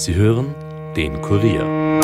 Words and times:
Sie 0.00 0.14
hören 0.14 0.54
den 0.96 1.20
Kurier. 1.20 2.00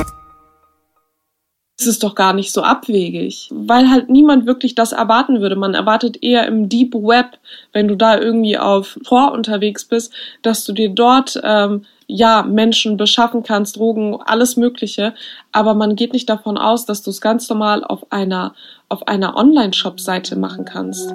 Es 1.79 1.87
ist 1.87 2.03
doch 2.03 2.15
gar 2.15 2.35
nicht 2.35 2.53
so 2.53 2.63
abwegig, 2.63 3.49
weil 3.51 3.91
halt 3.91 4.11
niemand 4.11 4.45
wirklich 4.45 4.75
das 4.75 4.93
erwarten 4.93 5.41
würde. 5.41 5.57
Man 5.57 5.73
erwartet 5.73 6.23
eher 6.23 6.47
im 6.47 6.69
Deep 6.69 6.95
Web, 6.95 7.39
wenn 7.73 7.89
du 7.89 7.97
da 7.97 8.19
irgendwie 8.19 8.59
auf 8.59 8.99
Tor 9.03 9.33
unterwegs 9.33 9.87
bist, 9.87 10.13
dass 10.43 10.67
du 10.67 10.75
dir 10.75 10.91
dort 10.91 11.41
ähm, 11.43 11.87
ja 12.07 12.43
Menschen 12.43 12.99
beschaffen 12.99 13.43
kannst, 13.43 13.79
Drogen, 13.79 14.21
alles 14.27 14.59
Mögliche. 14.59 15.15
Aber 15.51 15.73
man 15.73 15.97
geht 15.97 16.13
nicht 16.13 16.29
davon 16.29 16.59
aus, 16.59 16.85
dass 16.85 17.03
du 17.03 17.09
es 17.09 17.23
ganz 17.23 17.49
normal 17.49 17.83
auf 17.83 18.13
einer 18.13 18.55
auf 18.91 19.09
einer 19.09 19.37
Online-Shop-Seite 19.37 20.37
machen 20.37 20.67
kannst. 20.67 21.15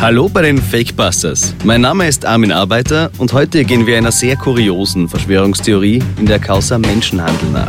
Hallo 0.00 0.28
bei 0.28 0.42
den 0.42 0.62
Fakebusters. 0.62 1.56
Mein 1.64 1.80
Name 1.80 2.06
ist 2.06 2.24
Armin 2.24 2.52
Arbeiter 2.52 3.10
und 3.18 3.32
heute 3.32 3.64
gehen 3.64 3.84
wir 3.84 3.98
einer 3.98 4.12
sehr 4.12 4.36
kuriosen 4.36 5.08
Verschwörungstheorie 5.08 6.00
in 6.18 6.26
der 6.26 6.38
Causa 6.38 6.78
Menschenhandel 6.78 7.50
nach. 7.50 7.66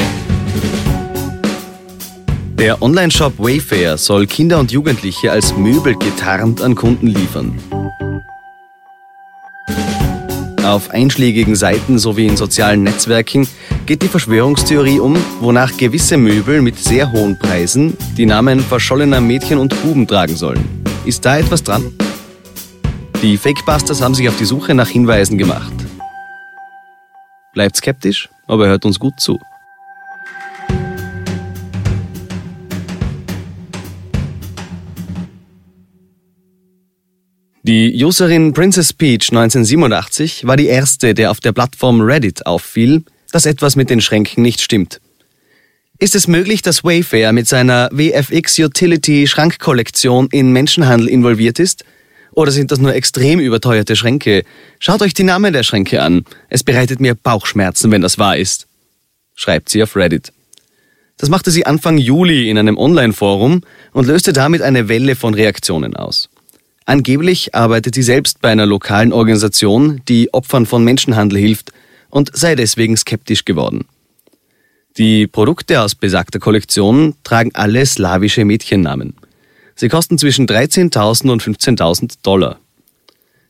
Der 2.60 2.80
Online-Shop 2.84 3.34
Wayfair 3.40 3.98
soll 3.98 4.28
Kinder 4.28 4.60
und 4.60 4.72
Jugendliche 4.72 5.32
als 5.32 5.58
Möbel 5.58 5.96
getarnt 5.96 6.62
an 6.62 6.76
Kunden 6.76 7.08
liefern. 7.08 7.58
Auf 10.64 10.92
einschlägigen 10.92 11.56
Seiten 11.56 11.98
sowie 11.98 12.28
in 12.28 12.38
sozialen 12.38 12.84
Netzwerken 12.84 13.48
geht 13.88 14.04
die 14.04 14.08
Verschwörungstheorie 14.08 15.00
um, 15.00 15.18
wonach 15.40 15.76
gewisse 15.78 16.16
Möbel 16.16 16.62
mit 16.62 16.78
sehr 16.78 17.12
hohen 17.12 17.40
Preisen 17.40 17.98
die 18.18 18.28
Namen 18.28 18.60
verschollener 18.60 19.20
Mädchen 19.20 19.58
und 19.58 19.82
Buben 19.82 20.06
tragen 20.06 20.36
sollen. 20.36 20.64
Ist 21.06 21.26
da 21.26 21.40
etwas 21.40 21.64
dran? 21.64 21.92
Die 23.22 23.36
Fakebusters 23.36 24.02
haben 24.02 24.16
sich 24.16 24.30
auf 24.30 24.38
die 24.38 24.46
Suche 24.46 24.74
nach 24.74 24.88
Hinweisen 24.88 25.38
gemacht. 25.38 25.74
Bleibt 27.54 27.76
skeptisch, 27.76 28.30
aber 28.48 28.68
hört 28.68 28.86
uns 28.86 28.98
gut 28.98 29.20
zu. 29.20 29.38
Die 37.64 38.02
Userin 38.06 38.54
Princess 38.54 38.94
Peach 38.94 39.32
1987 39.32 40.48
war 40.48 40.56
die 40.56 40.68
erste, 40.68 41.14
der 41.14 41.30
auf 41.32 41.42
der 41.42 41.52
Plattform 41.52 42.00
Reddit 42.00 42.46
auffiel, 42.46 43.04
dass 43.34 43.46
etwas 43.46 43.76
mit 43.76 43.90
den 43.90 44.00
Schränken 44.00 44.44
nicht 44.44 44.62
stimmt. 44.62 45.02
Ist 45.98 46.16
es 46.16 46.30
möglich, 46.30 46.62
dass 46.62 46.86
Wayfair 46.86 47.34
mit 47.34 47.50
seiner 47.50 47.90
WFX 47.92 48.60
Utility 48.60 49.28
Schrankkollektion 49.28 50.30
in 50.32 50.54
Menschenhandel 50.54 51.10
involviert 51.10 51.60
ist? 51.60 51.84
Oder 52.40 52.54
sind 52.54 52.72
das 52.72 52.80
nur 52.80 52.96
extrem 52.96 53.42
überteuerte 53.42 53.98
Schränke? 53.98 54.46
Schaut 54.80 55.02
euch 55.02 55.14
die 55.14 55.26
Namen 55.26 55.52
der 55.52 55.64
Schränke 55.64 56.02
an. 56.02 56.24
Es 56.48 56.64
bereitet 56.64 57.02
mir 57.02 57.14
Bauchschmerzen, 57.14 57.92
wenn 57.92 58.02
das 58.02 58.18
wahr 58.18 58.38
ist. 58.38 58.66
Schreibt 59.36 59.68
sie 59.68 59.84
auf 59.84 59.98
Reddit. 59.98 60.32
Das 61.18 61.28
machte 61.28 61.52
sie 61.52 61.66
Anfang 61.66 61.98
Juli 61.98 62.50
in 62.50 62.58
einem 62.58 62.78
Online-Forum 62.78 63.64
und 63.92 64.08
löste 64.08 64.32
damit 64.32 64.62
eine 64.62 64.88
Welle 64.88 65.18
von 65.18 65.34
Reaktionen 65.34 65.98
aus. 65.98 66.30
Angeblich 66.86 67.56
arbeitet 67.56 67.94
sie 67.94 68.04
selbst 68.04 68.40
bei 68.40 68.52
einer 68.52 68.66
lokalen 68.66 69.12
Organisation, 69.12 70.02
die 70.08 70.34
Opfern 70.34 70.66
von 70.66 70.82
Menschenhandel 70.86 71.40
hilft 71.40 71.74
und 72.10 72.32
sei 72.34 72.56
deswegen 72.56 72.96
skeptisch 72.96 73.44
geworden. 73.44 73.84
Die 74.98 75.28
Produkte 75.28 75.82
aus 75.82 75.94
besagter 75.94 76.40
Kollektion 76.40 77.16
tragen 77.26 77.52
alle 77.54 77.86
slawische 77.86 78.46
Mädchennamen. 78.46 79.16
Sie 79.80 79.88
kosten 79.88 80.18
zwischen 80.18 80.46
13.000 80.46 81.32
und 81.32 81.42
15.000 81.42 82.18
Dollar. 82.22 82.60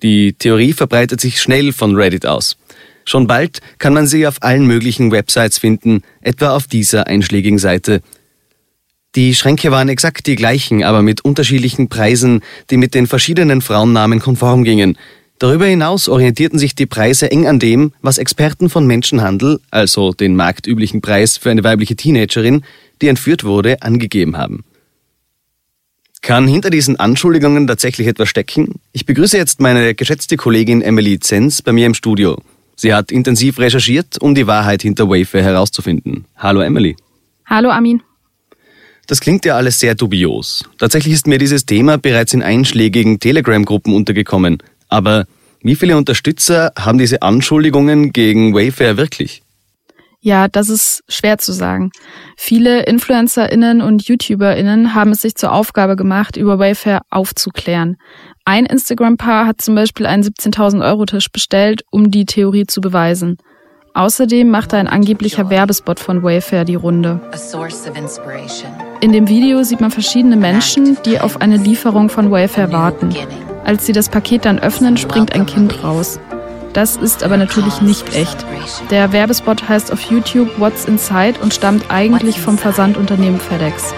Die 0.03 0.33
Theorie 0.33 0.73
verbreitet 0.73 1.19
sich 1.19 1.41
schnell 1.41 1.73
von 1.73 1.95
Reddit 1.95 2.27
aus. 2.27 2.55
Schon 3.03 3.25
bald 3.25 3.61
kann 3.79 3.95
man 3.95 4.05
sie 4.05 4.27
auf 4.27 4.43
allen 4.43 4.67
möglichen 4.67 5.11
Websites 5.11 5.57
finden, 5.57 6.03
etwa 6.21 6.55
auf 6.55 6.67
dieser 6.67 7.07
einschlägigen 7.07 7.57
Seite. 7.57 8.03
Die 9.15 9.33
Schränke 9.33 9.71
waren 9.71 9.89
exakt 9.89 10.27
die 10.27 10.35
gleichen, 10.35 10.83
aber 10.83 11.01
mit 11.01 11.25
unterschiedlichen 11.25 11.89
Preisen, 11.89 12.41
die 12.69 12.77
mit 12.77 12.93
den 12.93 13.07
verschiedenen 13.07 13.63
Frauennamen 13.63 14.19
konform 14.19 14.63
gingen. 14.63 14.99
Darüber 15.39 15.65
hinaus 15.65 16.07
orientierten 16.07 16.59
sich 16.59 16.75
die 16.75 16.85
Preise 16.85 17.31
eng 17.31 17.47
an 17.47 17.57
dem, 17.57 17.91
was 18.03 18.19
Experten 18.19 18.69
von 18.69 18.85
Menschenhandel, 18.85 19.61
also 19.71 20.13
den 20.13 20.35
marktüblichen 20.35 21.01
Preis 21.01 21.37
für 21.37 21.49
eine 21.49 21.63
weibliche 21.63 21.95
Teenagerin, 21.95 22.63
die 23.01 23.07
entführt 23.07 23.43
wurde, 23.45 23.81
angegeben 23.81 24.37
haben. 24.37 24.63
Kann 26.21 26.47
hinter 26.47 26.69
diesen 26.69 26.99
Anschuldigungen 26.99 27.65
tatsächlich 27.65 28.07
etwas 28.07 28.29
stecken? 28.29 28.75
Ich 28.91 29.05
begrüße 29.05 29.37
jetzt 29.37 29.61
meine 29.61 29.95
geschätzte 29.95 30.37
Kollegin 30.37 30.81
Emily 30.81 31.19
Zenz 31.19 31.61
bei 31.61 31.71
mir 31.71 31.85
im 31.85 31.93
Studio. 31.93 32.37
Sie 32.75 32.93
hat 32.93 33.11
intensiv 33.11 33.59
recherchiert, 33.59 34.21
um 34.21 34.35
die 34.35 34.47
Wahrheit 34.47 34.81
hinter 34.81 35.09
Wayfair 35.09 35.43
herauszufinden. 35.43 36.25
Hallo 36.37 36.61
Emily. 36.61 36.97
Hallo 37.45 37.69
Armin. 37.69 38.03
Das 39.07 39.21
klingt 39.21 39.43
ja 39.43 39.55
alles 39.55 39.79
sehr 39.79 39.95
dubios. 39.95 40.63
Tatsächlich 40.77 41.13
ist 41.13 41.25
mir 41.25 41.39
dieses 41.39 41.65
Thema 41.65 41.97
bereits 41.97 42.33
in 42.33 42.43
einschlägigen 42.43 43.19
Telegram-Gruppen 43.19 43.93
untergekommen. 43.93 44.61
Aber 44.87 45.25
wie 45.61 45.75
viele 45.75 45.97
Unterstützer 45.97 46.71
haben 46.77 46.99
diese 46.99 47.21
Anschuldigungen 47.21 48.13
gegen 48.13 48.53
Wayfair 48.53 48.97
wirklich? 48.97 49.41
Ja, 50.21 50.49
das 50.49 50.69
ist 50.69 51.01
schwer 51.07 51.37
zu 51.37 51.53
sagen. 51.53 51.91
Viele 52.35 52.83
InfluencerInnen 52.83 53.81
und 53.81 54.05
YouTuberInnen 54.05 54.93
haben 54.93 55.11
es 55.11 55.21
sich 55.21 55.35
zur 55.35 55.53
Aufgabe 55.53 55.95
gemacht, 55.95 56.35
über 56.35 56.59
Wayfair 56.59 57.01
aufzuklären. 57.09 57.95
Ein 58.43 58.65
Instagram-Paar 58.65 59.45
hat 59.45 59.61
zum 59.61 59.75
Beispiel 59.75 60.05
einen 60.05 60.23
17.000 60.23 60.83
Euro 60.83 61.05
Tisch 61.05 61.31
bestellt, 61.31 61.83
um 61.89 62.11
die 62.11 62.25
Theorie 62.25 62.65
zu 62.65 62.81
beweisen. 62.81 63.37
Außerdem 63.93 64.49
machte 64.49 64.77
ein 64.77 64.87
angeblicher 64.87 65.49
Werbespot 65.49 65.99
von 65.99 66.21
Wayfair 66.21 66.65
die 66.65 66.75
Runde. 66.75 67.21
In 69.01 69.13
dem 69.13 69.27
Video 69.29 69.63
sieht 69.63 69.81
man 69.81 69.91
verschiedene 69.91 70.35
Menschen, 70.35 70.97
die 71.05 71.19
auf 71.19 71.41
eine 71.41 71.57
Lieferung 71.57 72.09
von 72.09 72.29
Wayfair 72.29 72.71
warten. 72.73 73.15
Als 73.63 73.85
sie 73.85 73.93
das 73.93 74.09
Paket 74.09 74.45
dann 74.45 74.59
öffnen, 74.59 74.97
springt 74.97 75.33
ein 75.33 75.45
Kind 75.45 75.83
raus. 75.83 76.19
Das 76.73 76.95
ist 76.97 77.23
aber 77.23 77.37
natürlich 77.37 77.81
nicht 77.81 78.15
echt. 78.15 78.45
Der 78.91 79.11
Werbespot 79.11 79.67
heißt 79.67 79.91
auf 79.91 80.01
YouTube 80.01 80.59
What's 80.59 80.85
Inside 80.85 81.39
und 81.41 81.53
stammt 81.53 81.89
eigentlich 81.89 82.39
vom 82.39 82.57
Versandunternehmen 82.57 83.39
FedEx. 83.39 83.93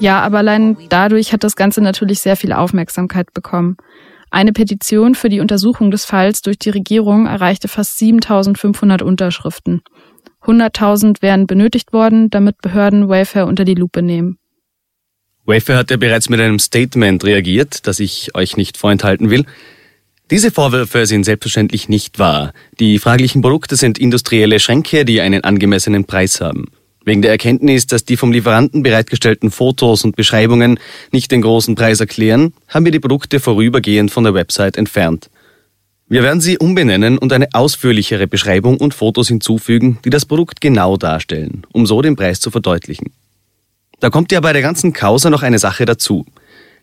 Ja, 0.00 0.20
aber 0.20 0.38
allein 0.38 0.76
dadurch 0.88 1.32
hat 1.32 1.42
das 1.42 1.56
Ganze 1.56 1.80
natürlich 1.80 2.20
sehr 2.20 2.36
viel 2.36 2.52
Aufmerksamkeit 2.52 3.34
bekommen. 3.34 3.76
Eine 4.30 4.52
Petition 4.52 5.14
für 5.14 5.28
die 5.28 5.40
Untersuchung 5.40 5.90
des 5.90 6.04
Falls 6.04 6.42
durch 6.42 6.58
die 6.58 6.70
Regierung 6.70 7.26
erreichte 7.26 7.66
fast 7.66 7.96
7500 7.98 9.02
Unterschriften. 9.02 9.82
100.000 10.42 11.22
wären 11.22 11.46
benötigt 11.46 11.92
worden, 11.92 12.30
damit 12.30 12.58
Behörden 12.58 13.08
Wayfair 13.08 13.46
unter 13.46 13.64
die 13.64 13.74
Lupe 13.74 14.02
nehmen. 14.02 14.38
Wayfair 15.48 15.78
hat 15.78 15.90
ja 15.90 15.96
bereits 15.96 16.28
mit 16.28 16.40
einem 16.40 16.58
Statement 16.58 17.24
reagiert, 17.24 17.86
das 17.86 18.00
ich 18.00 18.34
euch 18.34 18.58
nicht 18.58 18.76
vorenthalten 18.76 19.30
will. 19.30 19.46
Diese 20.30 20.50
Vorwürfe 20.50 21.06
sind 21.06 21.24
selbstverständlich 21.24 21.88
nicht 21.88 22.18
wahr. 22.18 22.52
Die 22.78 22.98
fraglichen 22.98 23.40
Produkte 23.40 23.76
sind 23.76 23.96
industrielle 23.96 24.60
Schränke, 24.60 25.06
die 25.06 25.22
einen 25.22 25.44
angemessenen 25.44 26.04
Preis 26.04 26.42
haben. 26.42 26.66
Wegen 27.02 27.22
der 27.22 27.30
Erkenntnis, 27.30 27.86
dass 27.86 28.04
die 28.04 28.18
vom 28.18 28.30
Lieferanten 28.30 28.82
bereitgestellten 28.82 29.50
Fotos 29.50 30.04
und 30.04 30.16
Beschreibungen 30.16 30.78
nicht 31.12 31.32
den 31.32 31.40
großen 31.40 31.76
Preis 31.76 32.00
erklären, 32.00 32.52
haben 32.68 32.84
wir 32.84 32.92
die 32.92 33.00
Produkte 33.00 33.40
vorübergehend 33.40 34.10
von 34.10 34.24
der 34.24 34.34
Website 34.34 34.76
entfernt. 34.76 35.30
Wir 36.08 36.22
werden 36.22 36.42
sie 36.42 36.58
umbenennen 36.58 37.16
und 37.16 37.32
eine 37.32 37.48
ausführlichere 37.54 38.26
Beschreibung 38.26 38.76
und 38.76 38.92
Fotos 38.92 39.28
hinzufügen, 39.28 39.98
die 40.04 40.10
das 40.10 40.26
Produkt 40.26 40.60
genau 40.60 40.98
darstellen, 40.98 41.66
um 41.72 41.86
so 41.86 42.02
den 42.02 42.16
Preis 42.16 42.38
zu 42.40 42.50
verdeutlichen. 42.50 43.12
Da 44.00 44.10
kommt 44.10 44.30
ja 44.32 44.40
bei 44.40 44.52
der 44.52 44.62
ganzen 44.62 44.92
Causa 44.92 45.30
noch 45.30 45.42
eine 45.42 45.58
Sache 45.58 45.84
dazu. 45.84 46.24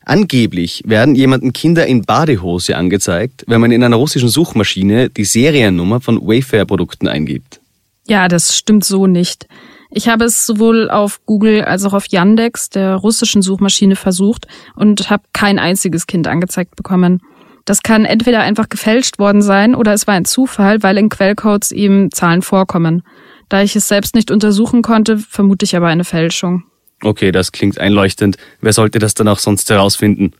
Angeblich 0.06 0.84
werden 0.86 1.16
jemanden 1.16 1.52
Kinder 1.52 1.88
in 1.88 2.04
Badehose 2.04 2.76
angezeigt, 2.78 3.44
wenn 3.48 3.62
man 3.62 3.72
in 3.72 3.84
einer 3.84 3.96
russischen 3.96 4.30
Suchmaschine 4.30 5.10
die 5.10 5.26
Seriennummer 5.26 6.00
von 6.00 6.20
Wayfair-Produkten 6.22 7.08
eingibt. 7.08 7.60
Ja, 8.08 8.28
das 8.28 8.56
stimmt 8.56 8.84
so 8.84 9.08
nicht. 9.08 9.48
Ich 9.90 10.08
habe 10.08 10.26
es 10.26 10.46
sowohl 10.46 10.92
auf 10.92 11.26
Google 11.26 11.64
als 11.64 11.86
auch 11.86 11.94
auf 11.94 12.08
Yandex, 12.08 12.70
der 12.70 12.96
russischen 12.96 13.42
Suchmaschine, 13.42 13.96
versucht 13.96 14.46
und 14.76 15.10
habe 15.10 15.24
kein 15.34 15.58
einziges 15.58 16.06
Kind 16.06 16.28
angezeigt 16.28 16.76
bekommen. 16.76 17.22
Das 17.64 17.82
kann 17.82 18.06
entweder 18.06 18.42
einfach 18.42 18.70
gefälscht 18.70 19.18
worden 19.18 19.42
sein 19.42 19.74
oder 19.74 19.94
es 19.94 20.06
war 20.06 20.14
ein 20.14 20.26
Zufall, 20.26 20.84
weil 20.84 20.98
in 21.00 21.10
Quellcodes 21.10 21.72
eben 21.72 22.12
Zahlen 22.12 22.44
vorkommen. 22.44 23.02
Da 23.50 23.64
ich 23.64 23.76
es 23.76 23.88
selbst 23.88 24.14
nicht 24.14 24.30
untersuchen 24.30 24.84
konnte, 24.84 25.18
vermute 25.18 25.66
ich 25.66 25.76
aber 25.76 25.88
eine 25.88 26.04
Fälschung. 26.04 26.64
Okay, 27.02 27.32
das 27.32 27.52
klingt 27.52 27.80
einleuchtend. 27.80 28.38
Wer 28.62 28.74
sollte 28.74 29.00
das 29.00 29.14
dann 29.14 29.28
auch 29.28 29.40
sonst 29.40 29.70
herausfinden? 29.70 30.34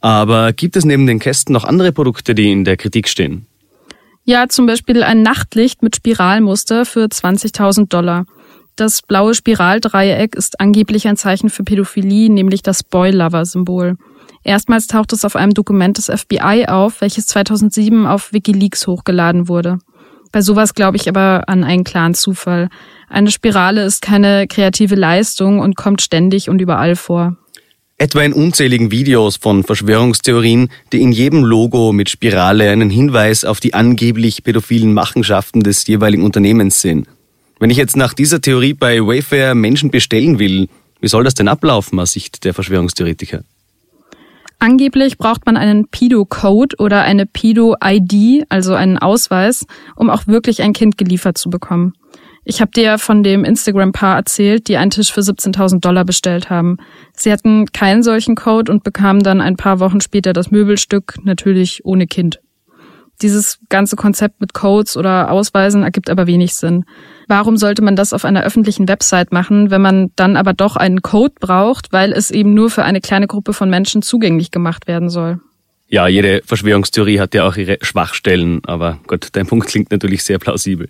Aber 0.00 0.52
gibt 0.52 0.76
es 0.76 0.84
neben 0.84 1.06
den 1.06 1.18
Kästen 1.18 1.52
noch 1.52 1.64
andere 1.64 1.92
Produkte, 1.92 2.34
die 2.34 2.50
in 2.50 2.64
der 2.64 2.76
Kritik 2.76 3.08
stehen? 3.08 3.46
Ja, 4.24 4.48
zum 4.48 4.66
Beispiel 4.66 5.02
ein 5.02 5.22
Nachtlicht 5.22 5.82
mit 5.82 5.96
Spiralmuster 5.96 6.84
für 6.84 7.06
20.000 7.06 7.88
Dollar. 7.88 8.26
Das 8.76 9.02
blaue 9.02 9.34
Spiraldreieck 9.34 10.34
ist 10.34 10.60
angeblich 10.60 11.06
ein 11.08 11.16
Zeichen 11.16 11.50
für 11.50 11.64
Pädophilie, 11.64 12.30
nämlich 12.30 12.62
das 12.62 12.82
Boy-Lover-Symbol. 12.82 13.96
Erstmals 14.42 14.86
taucht 14.86 15.12
es 15.12 15.24
auf 15.24 15.36
einem 15.36 15.52
Dokument 15.52 15.98
des 15.98 16.06
FBI 16.06 16.66
auf, 16.68 17.00
welches 17.02 17.26
2007 17.26 18.06
auf 18.06 18.32
Wikileaks 18.32 18.86
hochgeladen 18.86 19.48
wurde. 19.48 19.78
Bei 20.32 20.42
sowas 20.42 20.74
glaube 20.74 20.96
ich 20.96 21.08
aber 21.08 21.48
an 21.48 21.64
einen 21.64 21.84
klaren 21.84 22.14
Zufall. 22.14 22.68
Eine 23.08 23.30
Spirale 23.30 23.84
ist 23.84 24.02
keine 24.02 24.46
kreative 24.46 24.94
Leistung 24.94 25.58
und 25.58 25.76
kommt 25.76 26.02
ständig 26.02 26.48
und 26.48 26.60
überall 26.60 26.94
vor. 26.94 27.36
Etwa 27.98 28.22
in 28.22 28.32
unzähligen 28.32 28.90
Videos 28.90 29.36
von 29.36 29.62
Verschwörungstheorien, 29.62 30.70
die 30.92 31.02
in 31.02 31.12
jedem 31.12 31.44
Logo 31.44 31.92
mit 31.92 32.08
Spirale 32.08 32.70
einen 32.70 32.88
Hinweis 32.88 33.44
auf 33.44 33.60
die 33.60 33.74
angeblich 33.74 34.42
pädophilen 34.42 34.94
Machenschaften 34.94 35.62
des 35.62 35.86
jeweiligen 35.86 36.22
Unternehmens 36.22 36.80
sehen. 36.80 37.06
Wenn 37.58 37.68
ich 37.68 37.76
jetzt 37.76 37.98
nach 37.98 38.14
dieser 38.14 38.40
Theorie 38.40 38.72
bei 38.72 39.00
Wayfair 39.00 39.54
Menschen 39.54 39.90
bestellen 39.90 40.38
will, 40.38 40.68
wie 41.00 41.08
soll 41.08 41.24
das 41.24 41.34
denn 41.34 41.48
ablaufen 41.48 41.98
aus 41.98 42.12
Sicht 42.12 42.44
der 42.44 42.54
Verschwörungstheoretiker? 42.54 43.42
Angeblich 44.62 45.16
braucht 45.16 45.46
man 45.46 45.56
einen 45.56 45.88
Pido-Code 45.88 46.76
oder 46.78 47.00
eine 47.02 47.24
Pido-ID, 47.24 48.44
also 48.50 48.74
einen 48.74 48.98
Ausweis, 48.98 49.66
um 49.96 50.10
auch 50.10 50.26
wirklich 50.26 50.62
ein 50.62 50.74
Kind 50.74 50.98
geliefert 50.98 51.38
zu 51.38 51.48
bekommen. 51.48 51.94
Ich 52.44 52.60
habe 52.60 52.70
dir 52.70 52.98
von 52.98 53.22
dem 53.22 53.44
Instagram-Paar 53.44 54.16
erzählt, 54.16 54.68
die 54.68 54.76
einen 54.76 54.90
Tisch 54.90 55.12
für 55.12 55.22
17.000 55.22 55.80
Dollar 55.80 56.04
bestellt 56.04 56.50
haben. 56.50 56.76
Sie 57.14 57.32
hatten 57.32 57.72
keinen 57.72 58.02
solchen 58.02 58.34
Code 58.34 58.70
und 58.70 58.84
bekamen 58.84 59.22
dann 59.22 59.40
ein 59.40 59.56
paar 59.56 59.80
Wochen 59.80 60.02
später 60.02 60.34
das 60.34 60.50
Möbelstück, 60.50 61.16
natürlich 61.24 61.84
ohne 61.84 62.06
Kind. 62.06 62.40
Dieses 63.22 63.60
ganze 63.70 63.96
Konzept 63.96 64.40
mit 64.40 64.52
Codes 64.52 64.96
oder 64.96 65.30
Ausweisen 65.30 65.82
ergibt 65.82 66.10
aber 66.10 66.26
wenig 66.26 66.54
Sinn. 66.54 66.84
Warum 67.30 67.56
sollte 67.56 67.80
man 67.80 67.94
das 67.94 68.12
auf 68.12 68.24
einer 68.24 68.42
öffentlichen 68.42 68.88
Website 68.88 69.30
machen, 69.30 69.70
wenn 69.70 69.80
man 69.80 70.10
dann 70.16 70.36
aber 70.36 70.52
doch 70.52 70.74
einen 70.74 71.00
Code 71.00 71.34
braucht, 71.38 71.92
weil 71.92 72.12
es 72.12 72.32
eben 72.32 72.54
nur 72.54 72.70
für 72.70 72.82
eine 72.82 73.00
kleine 73.00 73.28
Gruppe 73.28 73.52
von 73.52 73.70
Menschen 73.70 74.02
zugänglich 74.02 74.50
gemacht 74.50 74.88
werden 74.88 75.08
soll? 75.10 75.38
Ja, 75.86 76.08
jede 76.08 76.42
Verschwörungstheorie 76.44 77.20
hat 77.20 77.32
ja 77.34 77.46
auch 77.46 77.54
ihre 77.54 77.78
Schwachstellen, 77.82 78.62
aber 78.66 78.98
Gott, 79.06 79.28
dein 79.30 79.46
Punkt 79.46 79.68
klingt 79.68 79.92
natürlich 79.92 80.24
sehr 80.24 80.40
plausibel. 80.40 80.88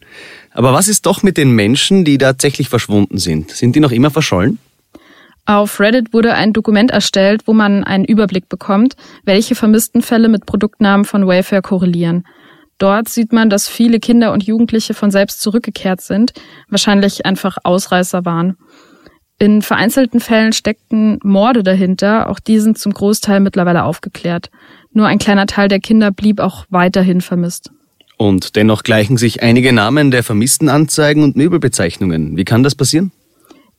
Aber 0.52 0.72
was 0.72 0.88
ist 0.88 1.04
doch 1.04 1.22
mit 1.22 1.36
den 1.36 1.50
Menschen, 1.50 2.06
die 2.06 2.16
tatsächlich 2.16 2.70
verschwunden 2.70 3.18
sind? 3.18 3.50
Sind 3.50 3.76
die 3.76 3.80
noch 3.80 3.92
immer 3.92 4.10
verschollen? 4.10 4.58
Auf 5.44 5.78
Reddit 5.78 6.14
wurde 6.14 6.32
ein 6.32 6.54
Dokument 6.54 6.90
erstellt, 6.90 7.42
wo 7.44 7.52
man 7.52 7.84
einen 7.84 8.06
Überblick 8.06 8.48
bekommt, 8.48 8.96
welche 9.26 9.54
vermissten 9.54 10.00
Fälle 10.00 10.30
mit 10.30 10.46
Produktnamen 10.46 11.04
von 11.04 11.26
Wayfair 11.26 11.60
korrelieren. 11.60 12.24
Dort 12.80 13.10
sieht 13.10 13.34
man, 13.34 13.50
dass 13.50 13.68
viele 13.68 14.00
Kinder 14.00 14.32
und 14.32 14.42
Jugendliche 14.42 14.94
von 14.94 15.10
selbst 15.10 15.42
zurückgekehrt 15.42 16.00
sind, 16.00 16.32
wahrscheinlich 16.70 17.26
einfach 17.26 17.58
Ausreißer 17.62 18.24
waren. 18.24 18.56
In 19.38 19.60
vereinzelten 19.60 20.18
Fällen 20.18 20.54
steckten 20.54 21.18
Morde 21.22 21.62
dahinter, 21.62 22.30
auch 22.30 22.40
die 22.40 22.58
sind 22.58 22.78
zum 22.78 22.92
Großteil 22.92 23.40
mittlerweile 23.40 23.84
aufgeklärt. 23.84 24.50
Nur 24.92 25.06
ein 25.06 25.18
kleiner 25.18 25.46
Teil 25.46 25.68
der 25.68 25.80
Kinder 25.80 26.10
blieb 26.10 26.40
auch 26.40 26.64
weiterhin 26.70 27.20
vermisst. 27.20 27.70
Und 28.16 28.56
dennoch 28.56 28.82
gleichen 28.82 29.18
sich 29.18 29.42
einige 29.42 29.74
Namen 29.74 30.10
der 30.10 30.22
vermissten 30.22 30.70
Anzeigen 30.70 31.22
und 31.22 31.36
Möbelbezeichnungen. 31.36 32.38
Wie 32.38 32.44
kann 32.44 32.62
das 32.62 32.74
passieren? 32.74 33.12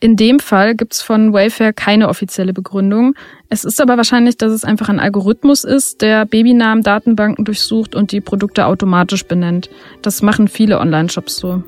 In 0.04 0.16
dem 0.16 0.40
Fall 0.40 0.74
gibt's 0.74 1.04
von 1.04 1.32
Wayfair 1.32 1.74
keine 1.74 2.10
offizielle 2.10 2.54
Begründung. 2.54 3.14
Es 3.50 3.64
ist 3.64 3.80
aber 3.80 3.98
wahrscheinlich, 3.98 4.36
dass 4.36 4.52
es 4.52 4.64
einfach 4.64 4.90
ein 4.90 5.00
Algorithmus 5.00 5.64
ist, 5.64 6.02
der 6.02 6.26
Babynamen 6.26 6.82
Datenbanken 6.84 7.46
durchsucht 7.46 7.94
und 7.94 8.12
die 8.12 8.20
Produkte 8.20 8.66
automatisch 8.66 9.26
benennt. 9.26 9.70
Das 10.02 10.24
machen 10.24 10.48
viele 10.48 10.80
Online-Shops 10.80 11.38
so. 11.38 11.62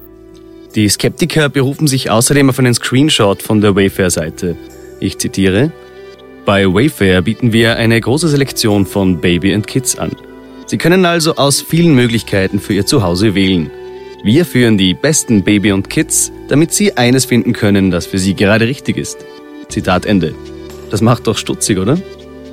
Die 0.74 0.90
Skeptiker 0.90 1.50
berufen 1.50 1.86
sich 1.86 2.10
außerdem 2.10 2.50
auf 2.50 2.58
einen 2.58 2.74
Screenshot 2.74 3.44
von 3.44 3.62
der 3.62 3.76
Wayfair-Seite. 3.76 4.56
Ich 5.00 5.20
zitiere. 5.20 5.72
Bei 6.44 6.66
Wayfair 6.66 7.22
bieten 7.22 7.54
wir 7.54 7.76
eine 7.76 8.02
große 8.02 8.30
Selektion 8.30 8.88
von 8.88 9.22
Baby 9.22 9.54
and 9.54 9.68
Kids 9.68 10.00
an. 10.00 10.12
Sie 10.66 10.80
können 10.80 11.06
also 11.06 11.36
aus 11.36 11.62
vielen 11.62 11.94
Möglichkeiten 11.94 12.60
für 12.60 12.74
Ihr 12.74 12.88
Zuhause 12.88 13.36
wählen. 13.36 13.70
Wir 14.26 14.46
führen 14.46 14.78
die 14.78 14.94
besten 14.94 15.44
Baby 15.44 15.74
und 15.74 15.90
Kids, 15.90 16.32
damit 16.48 16.72
Sie 16.72 16.96
eines 16.96 17.26
finden 17.26 17.52
können, 17.52 17.92
das 17.92 18.06
für 18.06 18.18
Sie 18.18 18.36
gerade 18.36 18.66
richtig 18.66 18.96
ist. 18.96 19.18
Zitat 19.68 20.06
Ende. 20.06 20.34
Das 20.90 21.02
macht 21.02 21.28
doch 21.28 21.38
stutzig, 21.38 21.78
oder? 21.78 21.98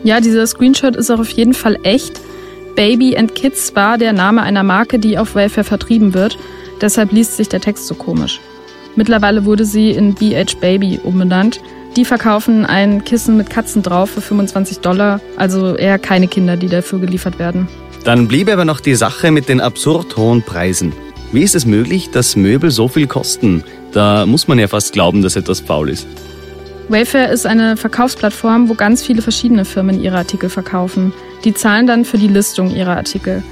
Ja, 0.02 0.20
dieser 0.20 0.48
Screenshot 0.48 0.96
ist 0.96 1.12
auch 1.12 1.20
auf 1.20 1.30
jeden 1.30 1.54
Fall 1.54 1.78
echt. 1.84 2.20
Baby 2.74 3.16
and 3.16 3.36
Kids 3.36 3.76
war 3.76 3.98
der 3.98 4.12
Name 4.12 4.42
einer 4.42 4.64
Marke, 4.64 4.98
die 4.98 5.16
auf 5.16 5.36
Welfare 5.36 5.64
vertrieben 5.64 6.12
wird. 6.12 6.36
Deshalb 6.80 7.12
liest 7.12 7.36
sich 7.36 7.48
der 7.48 7.60
Text 7.60 7.86
so 7.86 7.94
komisch. 7.94 8.40
Mittlerweile 8.96 9.44
wurde 9.44 9.64
sie 9.64 9.90
in 9.90 10.14
BH 10.14 10.56
Baby 10.60 10.98
umbenannt. 11.04 11.60
Die 11.96 12.04
verkaufen 12.04 12.66
ein 12.66 13.04
Kissen 13.04 13.36
mit 13.36 13.48
Katzen 13.48 13.84
drauf 13.84 14.10
für 14.10 14.20
25 14.20 14.80
Dollar, 14.80 15.20
also 15.36 15.76
eher 15.76 16.00
keine 16.00 16.26
Kinder, 16.26 16.56
die 16.56 16.68
dafür 16.68 16.98
geliefert 16.98 17.38
werden. 17.38 17.68
Dann 18.02 18.26
bliebe 18.26 18.52
aber 18.52 18.64
noch 18.64 18.80
die 18.80 18.96
Sache 18.96 19.30
mit 19.30 19.48
den 19.48 19.60
absurd 19.60 20.16
hohen 20.16 20.42
Preisen. 20.42 20.92
Wie 21.32 21.42
ist 21.42 21.54
es 21.54 21.64
möglich, 21.64 22.10
dass 22.10 22.34
Möbel 22.34 22.70
so 22.70 22.88
viel 22.88 23.06
kosten? 23.06 23.62
Da 23.92 24.26
muss 24.26 24.48
man 24.48 24.58
ja 24.58 24.66
fast 24.66 24.92
glauben, 24.92 25.22
dass 25.22 25.36
etwas 25.36 25.60
faul 25.60 25.88
ist. 25.88 26.06
Wayfair 26.88 27.30
ist 27.30 27.46
eine 27.46 27.76
Verkaufsplattform, 27.76 28.68
wo 28.68 28.74
ganz 28.74 29.04
viele 29.04 29.22
verschiedene 29.22 29.64
Firmen 29.64 30.02
ihre 30.02 30.16
Artikel 30.16 30.50
verkaufen. 30.50 31.12
Die 31.44 31.54
zahlen 31.54 31.86
dann 31.86 32.04
für 32.04 32.18
die 32.18 32.26
Listung 32.26 32.74
ihrer 32.74 32.96
Artikel. 32.96 33.44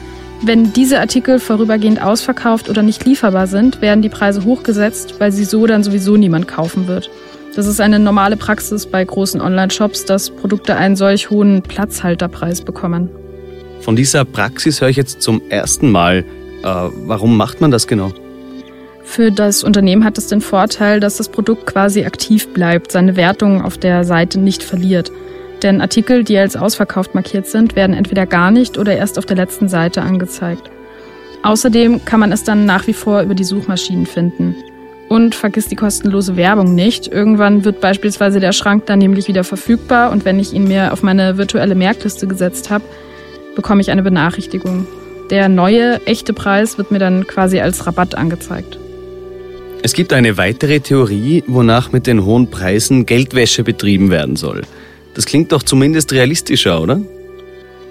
Wenn 0.42 0.72
diese 0.72 0.98
Artikel 0.98 1.38
vorübergehend 1.38 2.02
ausverkauft 2.02 2.68
oder 2.68 2.82
nicht 2.82 3.04
lieferbar 3.04 3.46
sind, 3.46 3.80
werden 3.80 4.02
die 4.02 4.08
Preise 4.08 4.44
hochgesetzt, 4.44 5.14
weil 5.18 5.30
sie 5.30 5.44
so 5.44 5.66
dann 5.66 5.84
sowieso 5.84 6.16
niemand 6.16 6.48
kaufen 6.48 6.88
wird. 6.88 7.10
Das 7.54 7.66
ist 7.66 7.80
eine 7.80 8.00
normale 8.00 8.36
Praxis 8.36 8.86
bei 8.86 9.04
großen 9.04 9.40
Online-Shops, 9.40 10.04
dass 10.04 10.30
Produkte 10.30 10.76
einen 10.76 10.96
solch 10.96 11.30
hohen 11.30 11.62
Platzhalterpreis 11.62 12.62
bekommen. 12.62 13.08
Von 13.80 13.94
dieser 13.94 14.24
Praxis 14.24 14.80
höre 14.80 14.88
ich 14.88 14.96
jetzt 14.96 15.22
zum 15.22 15.42
ersten 15.48 15.90
Mal. 15.90 16.24
Äh, 16.62 16.90
warum 17.06 17.36
macht 17.36 17.60
man 17.60 17.70
das 17.70 17.86
genau? 17.86 18.12
Für 19.04 19.32
das 19.32 19.64
Unternehmen 19.64 20.04
hat 20.04 20.18
es 20.18 20.26
den 20.26 20.42
Vorteil, 20.42 21.00
dass 21.00 21.16
das 21.16 21.30
Produkt 21.30 21.66
quasi 21.66 22.04
aktiv 22.04 22.52
bleibt, 22.52 22.92
seine 22.92 23.16
Wertung 23.16 23.62
auf 23.62 23.78
der 23.78 24.04
Seite 24.04 24.38
nicht 24.38 24.62
verliert. 24.62 25.10
Denn 25.62 25.80
Artikel, 25.80 26.24
die 26.24 26.36
als 26.36 26.56
ausverkauft 26.56 27.14
markiert 27.14 27.46
sind, 27.46 27.74
werden 27.74 27.96
entweder 27.96 28.26
gar 28.26 28.50
nicht 28.50 28.78
oder 28.78 28.96
erst 28.96 29.18
auf 29.18 29.26
der 29.26 29.36
letzten 29.36 29.68
Seite 29.68 30.02
angezeigt. 30.02 30.70
Außerdem 31.42 32.04
kann 32.04 32.20
man 32.20 32.32
es 32.32 32.44
dann 32.44 32.66
nach 32.66 32.86
wie 32.86 32.92
vor 32.92 33.22
über 33.22 33.34
die 33.34 33.44
Suchmaschinen 33.44 34.06
finden. 34.06 34.54
Und 35.08 35.34
vergiss 35.34 35.68
die 35.68 35.76
kostenlose 35.76 36.36
Werbung 36.36 36.74
nicht. 36.74 37.08
Irgendwann 37.08 37.64
wird 37.64 37.80
beispielsweise 37.80 38.40
der 38.40 38.52
Schrank 38.52 38.86
dann 38.86 38.98
nämlich 38.98 39.26
wieder 39.26 39.42
verfügbar 39.42 40.12
und 40.12 40.26
wenn 40.26 40.38
ich 40.38 40.52
ihn 40.52 40.68
mir 40.68 40.92
auf 40.92 41.02
meine 41.02 41.38
virtuelle 41.38 41.74
Merkliste 41.74 42.26
gesetzt 42.26 42.68
habe, 42.70 42.84
bekomme 43.56 43.80
ich 43.80 43.90
eine 43.90 44.02
Benachrichtigung. 44.02 44.86
Der 45.30 45.48
neue, 45.48 46.04
echte 46.06 46.32
Preis 46.32 46.78
wird 46.78 46.90
mir 46.90 46.98
dann 46.98 47.26
quasi 47.26 47.60
als 47.60 47.86
Rabatt 47.86 48.14
angezeigt. 48.14 48.78
Es 49.82 49.92
gibt 49.92 50.12
eine 50.12 50.36
weitere 50.38 50.80
Theorie, 50.80 51.44
wonach 51.46 51.92
mit 51.92 52.06
den 52.06 52.24
hohen 52.24 52.50
Preisen 52.50 53.06
Geldwäsche 53.06 53.62
betrieben 53.62 54.10
werden 54.10 54.36
soll. 54.36 54.62
Das 55.14 55.26
klingt 55.26 55.52
doch 55.52 55.62
zumindest 55.62 56.12
realistischer, 56.12 56.80
oder? 56.80 57.00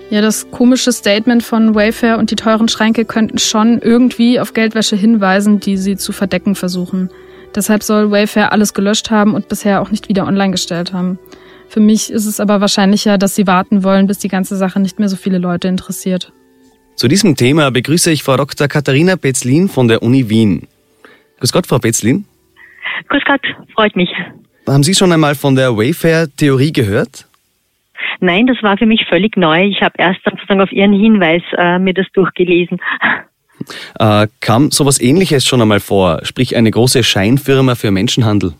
Ja, 0.09 0.21
das 0.21 0.50
komische 0.51 0.91
Statement 0.91 1.43
von 1.43 1.75
Wayfair 1.75 2.17
und 2.17 2.31
die 2.31 2.35
teuren 2.35 2.69
Schränke 2.69 3.05
könnten 3.05 3.38
schon 3.38 3.79
irgendwie 3.81 4.39
auf 4.39 4.53
Geldwäsche 4.53 4.95
hinweisen, 4.95 5.59
die 5.59 5.77
sie 5.77 5.97
zu 5.97 6.13
verdecken 6.13 6.55
versuchen. 6.55 7.09
Deshalb 7.55 7.83
soll 7.83 8.12
Wayfair 8.12 8.51
alles 8.51 8.73
gelöscht 8.73 9.09
haben 9.09 9.33
und 9.33 9.47
bisher 9.47 9.81
auch 9.81 9.91
nicht 9.91 10.09
wieder 10.09 10.25
online 10.25 10.51
gestellt 10.51 10.93
haben. 10.93 11.19
Für 11.69 11.81
mich 11.81 12.09
ist 12.09 12.25
es 12.25 12.39
aber 12.39 12.62
wahrscheinlicher, 12.62 13.17
dass 13.17 13.35
sie 13.35 13.47
warten 13.47 13.83
wollen, 13.83 14.07
bis 14.07 14.19
die 14.19 14.29
ganze 14.29 14.55
Sache 14.55 14.79
nicht 14.79 15.00
mehr 15.00 15.09
so 15.09 15.17
viele 15.17 15.38
Leute 15.38 15.67
interessiert. 15.67 16.31
Zu 16.97 17.07
diesem 17.07 17.35
Thema 17.35 17.69
begrüße 17.69 18.11
ich 18.11 18.23
Frau 18.23 18.37
Dr. 18.37 18.67
Katharina 18.67 19.17
Betzlin 19.17 19.69
von 19.69 19.87
der 19.87 20.01
Uni 20.01 20.29
Wien. 20.29 20.67
Grüß 21.39 21.53
Gott, 21.53 21.67
Frau 21.67 21.77
Betzlin. 21.77 22.25
Grüß 23.09 23.21
Gott, 23.23 23.41
freut 23.75 23.95
mich. 23.95 24.09
Haben 24.67 24.81
Sie 24.81 24.95
schon 24.95 25.11
einmal 25.11 25.35
von 25.35 25.55
der 25.55 25.77
Wayfair-Theorie 25.77 26.73
gehört? 26.73 27.27
Nein, 28.19 28.47
das 28.47 28.57
war 28.63 28.79
für 28.79 28.87
mich 28.87 29.05
völlig 29.07 29.37
neu. 29.37 29.67
Ich 29.67 29.83
habe 29.83 29.93
erst 29.99 30.21
sozusagen 30.23 30.59
auf 30.59 30.71
Ihren 30.71 30.91
Hinweis 30.91 31.43
äh, 31.55 31.77
mir 31.77 31.93
das 31.93 32.07
durchgelesen. 32.13 32.79
Äh, 33.99 34.27
kam 34.39 34.71
sowas 34.71 34.99
ähnliches 34.99 35.45
schon 35.45 35.61
einmal 35.61 35.79
vor, 35.79 36.21
sprich 36.23 36.55
eine 36.55 36.71
große 36.71 37.03
Scheinfirma 37.03 37.75
für 37.75 37.91
Menschenhandel? 37.91 38.53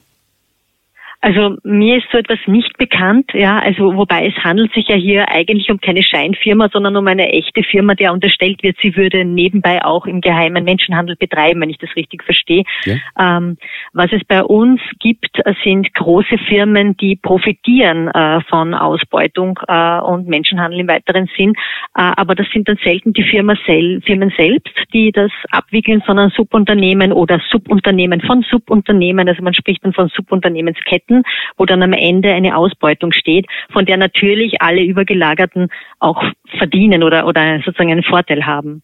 Also 1.20 1.58
mir 1.64 1.98
ist 1.98 2.06
so 2.12 2.20
etwas 2.20 2.38
nicht 2.46 2.78
bekannt, 2.78 3.32
ja, 3.34 3.58
also 3.58 3.96
wobei 3.96 4.28
es 4.28 4.36
handelt 4.44 4.72
sich 4.74 4.88
ja 4.88 4.96
hier 4.96 5.28
eigentlich 5.30 5.70
um 5.72 5.82
keine 5.82 6.04
Scheinfirma, 6.04 6.70
sondern 6.72 6.96
um 6.96 7.08
eine 7.08 7.30
echte 7.30 7.64
Firma, 7.64 7.96
der 7.96 8.14
unterstellt 8.14 8.62
wird, 8.62 8.78
sie 8.84 8.96
würde 8.96 9.26
nebenbei 9.26 9.84
auch 9.84 10.06
im 10.06 10.22
geheimen 10.22 10.64
Menschenhandel 10.64 11.16
betreiben, 11.16 11.62
wenn 11.62 11.72
ich 11.72 11.80
das 11.80 11.96
richtig 11.96 12.24
verstehe. 12.24 12.64
Ja. 12.86 12.98
Ähm, 13.20 13.58
was 13.94 14.12
es 14.12 14.24
bei 14.26 14.44
uns 14.44 14.80
gibt, 15.00 15.42
sind 15.64 15.92
große 15.96 16.38
Firmen, 16.48 16.96
die 16.98 17.16
profitieren 17.16 18.10
äh, 18.10 18.42
von 18.42 18.76
Ausbeutung 18.76 19.60
äh, 19.68 20.00
und 20.00 20.28
Menschenhandel 20.28 20.82
im 20.82 20.88
weiteren 20.88 21.28
Sinn, 21.36 21.54
äh, 21.96 22.12
aber 22.16 22.36
das 22.36 22.46
sind 22.54 22.70
dann 22.70 22.78
selten 22.84 23.14
die 23.14 23.24
Firma 23.24 23.56
sel 23.66 24.02
Firmen 24.06 24.32
selbst, 24.38 24.76
die 24.94 25.12
das 25.12 25.32
abwickeln, 25.50 26.04
sondern 26.06 26.30
Subunternehmen 26.30 27.12
oder 27.12 27.42
Subunternehmen 27.50 28.22
von 28.22 28.44
Subunternehmen, 28.44 29.28
also 29.28 29.42
man 29.42 29.56
spricht 29.56 29.84
dann 29.84 29.94
von 29.94 30.10
Subunternehmensketten 30.10 31.07
Ketten, 31.08 31.24
wo 31.58 31.66
dann 31.66 31.82
am 31.84 31.94
Ende 31.94 32.34
eine 32.34 32.56
Ausbeutung 32.56 33.12
steht, 33.12 33.48
von 33.72 33.86
der 33.86 33.98
natürlich 33.98 34.62
alle 34.62 34.84
Übergelagerten 34.84 35.70
auch 36.00 36.24
verdienen 36.58 37.04
oder, 37.04 37.28
oder 37.28 37.60
sozusagen 37.66 37.92
einen 37.92 38.04
Vorteil 38.04 38.46
haben. 38.46 38.84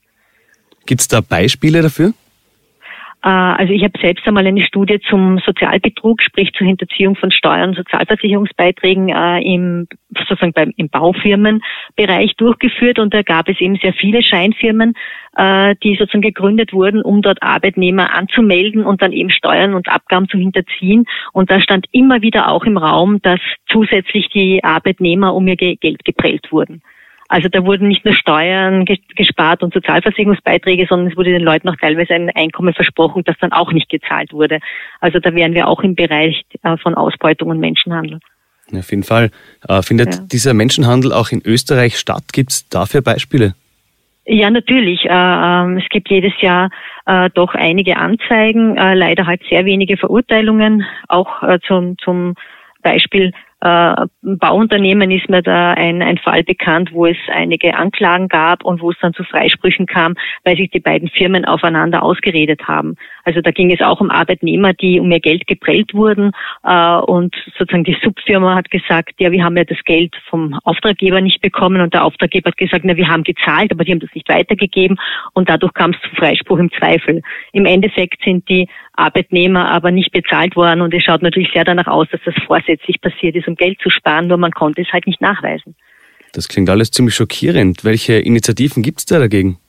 Gibt 0.86 1.02
es 1.02 1.08
da 1.08 1.22
Beispiele 1.22 1.82
dafür? 1.82 2.14
Äh, 3.24 3.30
also 3.30 3.74
ich 3.74 3.84
habe 3.84 4.00
selbst 4.02 4.28
einmal 4.28 4.46
eine 4.46 4.62
Studie 4.62 5.00
zum 5.10 5.40
Sozialbetrug, 5.40 6.22
sprich 6.22 6.52
zur 6.54 6.68
Hinterziehung 6.68 7.16
von 7.16 7.32
Steuern 7.32 7.70
und 7.70 7.78
Sozialversicherungsbeiträgen 7.78 9.10
äh, 9.10 9.40
im 9.42 9.88
sozusagen 10.16 10.54
beim 10.54 10.74
im 10.78 10.90
Baufirmenbereich 10.90 12.36
durchgeführt 12.38 13.00
und 13.00 13.14
da 13.14 13.24
gab 13.24 13.50
es 13.50 13.60
eben 13.60 13.78
sehr 13.78 13.94
viele 13.94 14.22
Scheinfirmen, 14.22 14.94
äh, 15.38 15.76
die 15.82 15.96
sozusagen 15.96 16.22
gegründet 16.22 16.74
wurden, 16.74 17.02
um 17.02 17.22
dort 17.22 17.42
Arbeitnehmer 17.42 18.14
anzumelden 18.14 18.86
und 18.86 19.02
dann 19.02 19.12
eben 19.12 19.32
Steuern 19.32 19.74
und 19.74 19.88
Abgaben 19.90 20.28
zu 20.30 20.38
hinterziehen. 20.38 21.06
Und 21.32 21.50
da 21.50 21.62
stand 21.62 21.88
immer 21.92 22.22
wieder 22.22 22.50
auch 22.50 22.66
im 22.66 22.78
Raum, 22.78 23.22
dass 23.24 23.40
zusätzlich 23.68 24.30
die 24.30 24.64
Arbeitnehmer 24.64 25.34
um 25.34 25.48
ihr 25.48 25.56
Geld 25.56 26.06
geprellt 26.06 26.52
wurden. 26.52 26.84
Also 27.34 27.50
da 27.50 27.66
wurden 27.66 27.88
nicht 27.88 28.06
nur 28.06 28.14
Steuern 28.14 28.86
gespart 28.86 29.64
und 29.64 29.74
Sozialversicherungsbeiträge, 29.74 30.86
sondern 30.88 31.10
es 31.10 31.18
wurde 31.18 31.32
den 31.32 31.42
Leuten 31.42 31.68
auch 31.68 31.76
teilweise 31.82 32.14
ein 32.14 32.30
Einkommen 32.30 32.76
versprochen, 32.76 33.24
das 33.26 33.36
dann 33.42 33.52
auch 33.52 33.72
nicht 33.72 33.90
gezahlt 33.90 34.32
wurde. 34.34 34.60
Also 35.00 35.18
da 35.18 35.34
wären 35.34 35.56
wir 35.56 35.68
auch 35.68 35.82
im 35.82 35.96
Bereich 35.96 36.44
äh, 36.62 36.78
von 36.78 36.94
Ausbeutung 36.94 37.50
und 37.50 37.60
Menschenhandel. 37.60 38.20
Auf 38.72 38.92
jeden 38.92 39.02
Fall. 39.02 39.32
Äh, 39.68 39.82
findet 39.82 40.14
ja. 40.14 40.22
dieser 40.32 40.54
Menschenhandel 40.54 41.12
auch 41.12 41.32
in 41.32 41.42
Österreich 41.44 41.98
statt? 41.98 42.22
Gibt 42.34 42.52
es 42.52 42.70
dafür 42.70 43.02
Beispiele? 43.02 43.56
Ja, 44.28 44.52
natürlich. 44.52 45.04
Äh, 45.06 45.10
ähm, 45.10 45.78
es 45.78 45.90
gibt 45.90 46.12
jedes 46.12 46.34
Jahr 46.40 46.70
doch 47.34 47.54
einige 47.54 47.98
Anzeigen, 47.98 48.76
leider 48.76 49.28
halt 49.28 49.42
sehr 49.50 49.66
wenige 49.66 49.98
Verurteilungen, 49.98 50.86
auch 51.10 51.44
zum, 51.68 51.98
zum 51.98 52.36
Beispiel 52.82 53.34
Bauunternehmen 53.64 55.10
ist 55.10 55.30
mir 55.30 55.42
da 55.42 55.72
ein, 55.72 56.02
ein 56.02 56.18
Fall 56.18 56.44
bekannt, 56.44 56.92
wo 56.92 57.06
es 57.06 57.18
einige 57.32 57.76
Anklagen 57.76 58.28
gab 58.28 58.66
und 58.66 58.82
wo 58.82 58.92
es 58.92 58.98
dann 59.02 59.14
zu 59.14 59.24
Freisprüchen 59.24 59.86
kam, 59.86 60.16
weil 60.44 60.58
sich 60.58 60.70
die 60.70 60.82
beiden 60.82 61.08
Firmen 61.08 61.46
aufeinander 61.46 62.04
ausgeredet 62.04 62.68
haben. 62.68 62.96
Also 63.24 63.42
da 63.42 63.52
ging 63.52 63.72
es 63.72 63.82
auch 63.82 64.02
um 64.02 64.12
Arbeitnehmer, 64.12 64.74
die 64.74 65.00
um 65.00 65.12
ihr 65.12 65.20
Geld 65.20 65.48
geprellt 65.48 65.94
wurden 65.94 66.32
äh, 66.64 66.98
und 66.98 67.36
sozusagen 67.58 67.84
die 67.84 67.98
Subfirma 68.04 68.56
hat 68.56 68.70
gesagt, 68.70 69.14
ja, 69.20 69.32
wir 69.32 69.44
haben 69.44 69.56
ja 69.56 69.64
das 69.64 69.78
Geld 69.86 70.14
vom 70.30 70.60
Auftraggeber 70.64 71.22
nicht 71.22 71.42
bekommen 71.42 71.82
und 71.82 71.94
der 71.94 72.04
Auftraggeber 72.04 72.50
hat 72.50 72.58
gesagt, 72.58 72.84
na, 72.86 72.98
wir 72.98 73.08
haben 73.08 73.24
gezahlt, 73.24 73.72
aber 73.72 73.86
die 73.86 73.92
haben 73.92 74.00
das 74.00 74.14
nicht 74.14 74.28
weitergegeben 74.28 74.98
und 75.34 75.50
dadurch 75.50 75.74
kam 75.74 75.92
es 75.92 76.02
zu 76.02 76.16
Freispruch 76.16 76.60
im 76.60 76.72
Zweifel. 76.72 77.22
Im 77.54 77.66
Endeffekt 77.66 78.24
sind 78.24 78.48
die 78.50 78.68
Arbeitnehmer 78.94 79.72
aber 79.72 79.92
nicht 79.92 80.12
bezahlt 80.12 80.56
worden 80.56 80.82
und 80.82 80.94
es 80.94 81.04
schaut 81.04 81.22
natürlich 81.22 81.52
sehr 81.54 81.64
danach 81.64 81.88
aus, 81.88 82.08
dass 82.12 82.22
das 82.26 82.36
vorsätzlich 82.46 83.00
passiert 83.00 83.36
ist, 83.36 83.48
um 83.48 83.56
Geld 83.56 83.80
zu 83.82 83.90
sparen, 83.90 84.28
nur 84.28 84.38
man 84.38 84.52
konnte 84.52 84.82
es 84.82 84.92
halt 84.92 85.08
nicht 85.08 85.22
nachweisen. 85.22 85.76
Das 86.34 86.48
klingt 86.48 86.70
alles 86.70 86.92
ziemlich 86.92 87.16
schockierend. 87.16 87.86
Welche 87.86 88.14
Initiativen 88.14 88.82
gibt 88.82 89.00
es 89.00 89.06
da 89.06 89.20
dagegen? 89.20 89.60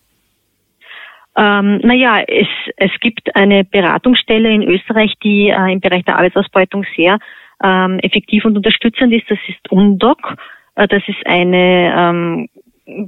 Ähm, 1.37 1.79
naja, 1.83 2.23
es, 2.27 2.47
es 2.77 2.93
gibt 3.01 3.35
eine 3.35 3.65
Beratungsstelle 3.65 4.51
in 4.51 4.63
Österreich, 4.63 5.15
die 5.23 5.49
äh, 5.49 5.73
im 5.73 5.81
Bereich 5.81 6.05
der 6.05 6.17
Arbeitsausbeutung 6.17 6.85
sehr 6.97 7.19
ähm, 7.63 7.99
effektiv 8.01 8.45
und 8.45 8.57
unterstützend 8.57 9.13
ist. 9.13 9.29
Das 9.29 9.39
ist 9.49 9.71
UNDOC. 9.71 10.37
Äh, 10.77 10.87
das 10.87 11.03
ist 11.09 11.27
eine 11.27 11.95
ähm, 11.97 12.49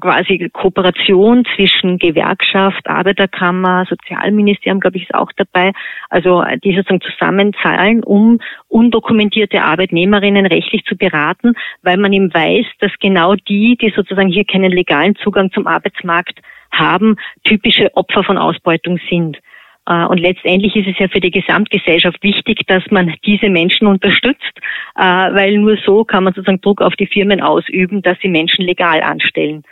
quasi 0.00 0.48
Kooperation 0.52 1.44
zwischen 1.54 1.98
Gewerkschaft, 1.98 2.88
Arbeiterkammer, 2.88 3.84
Sozialministerium, 3.88 4.80
glaube 4.80 4.96
ich, 4.96 5.04
ist 5.04 5.14
auch 5.14 5.30
dabei. 5.36 5.72
Also 6.08 6.42
die 6.64 6.74
sozusagen 6.74 7.02
zusammenzahlen, 7.02 8.02
um 8.02 8.40
undokumentierte 8.68 9.62
Arbeitnehmerinnen 9.62 10.46
rechtlich 10.46 10.84
zu 10.84 10.96
beraten, 10.96 11.52
weil 11.82 11.98
man 11.98 12.12
eben 12.12 12.32
weiß, 12.32 12.66
dass 12.80 12.92
genau 13.00 13.34
die, 13.34 13.76
die 13.80 13.92
sozusagen 13.94 14.28
hier 14.28 14.44
keinen 14.44 14.72
legalen 14.72 15.14
Zugang 15.16 15.52
zum 15.52 15.66
Arbeitsmarkt 15.66 16.40
haben, 16.78 17.16
typische 17.44 17.94
Opfer 17.94 18.24
von 18.24 18.38
Ausbeutung 18.38 18.98
sind. 19.08 19.38
Äh, 19.86 20.04
und 20.06 20.18
letztendlich 20.18 20.74
ist 20.76 20.88
es 20.88 20.98
ja 20.98 21.08
für 21.08 21.20
die 21.20 21.30
Gesamtgesellschaft 21.30 22.22
wichtig, 22.22 22.60
dass 22.66 22.82
man 22.90 23.14
diese 23.24 23.48
Menschen 23.48 23.86
unterstützt, 23.86 24.52
äh, 24.96 25.02
weil 25.02 25.58
nur 25.58 25.76
so 25.84 26.04
kann 26.04 26.24
man 26.24 26.34
sozusagen 26.34 26.60
Druck 26.60 26.82
auf 26.82 26.94
die 26.96 27.06
Firmen 27.06 27.40
ausüben, 27.40 28.02
dass 28.02 28.18
sie 28.20 28.28
Menschen 28.28 28.64
legal 28.64 29.02
anstellen. 29.02 29.62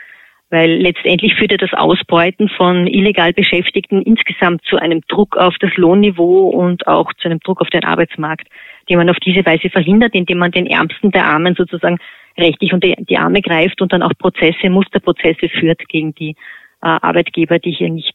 Weil 0.50 0.70
letztendlich 0.70 1.34
führt 1.34 1.50
ja 1.50 1.56
das 1.56 1.72
Ausbeuten 1.72 2.48
von 2.48 2.86
illegal 2.86 3.32
Beschäftigten 3.32 4.02
insgesamt 4.02 4.62
zu 4.64 4.76
einem 4.76 5.00
Druck 5.08 5.36
auf 5.36 5.56
das 5.58 5.74
Lohnniveau 5.76 6.48
und 6.50 6.86
auch 6.86 7.12
zu 7.14 7.28
einem 7.28 7.40
Druck 7.40 7.60
auf 7.60 7.70
den 7.70 7.82
Arbeitsmarkt, 7.82 8.46
den 8.88 8.98
man 8.98 9.10
auf 9.10 9.16
diese 9.16 9.44
Weise 9.44 9.70
verhindert, 9.70 10.14
indem 10.14 10.38
man 10.38 10.52
den 10.52 10.66
Ärmsten 10.66 11.10
der 11.10 11.24
Armen 11.24 11.56
sozusagen 11.56 11.98
rechtlich 12.38 12.72
unter 12.72 12.88
die 12.88 13.18
Arme 13.18 13.40
greift 13.40 13.80
und 13.80 13.92
dann 13.92 14.02
auch 14.02 14.12
Prozesse, 14.18 14.68
Musterprozesse 14.68 15.48
führt 15.48 15.88
gegen 15.88 16.14
die 16.14 16.36
Arbeitgeber, 16.84 17.58
die 17.58 17.72
hier 17.72 17.90
nicht 17.90 18.14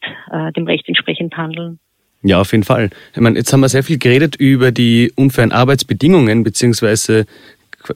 dem 0.56 0.66
Recht 0.66 0.88
entsprechend 0.88 1.36
handeln. 1.36 1.80
Ja, 2.22 2.42
auf 2.42 2.52
jeden 2.52 2.64
Fall. 2.64 2.90
Ich 3.14 3.22
meine, 3.22 3.38
jetzt 3.38 3.52
haben 3.54 3.62
wir 3.62 3.70
sehr 3.70 3.84
viel 3.84 3.98
geredet 3.98 4.36
über 4.36 4.72
die 4.72 5.12
unfairen 5.16 5.52
Arbeitsbedingungen, 5.52 6.44
beziehungsweise 6.44 7.26